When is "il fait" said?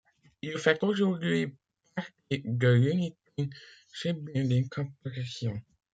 0.41-0.81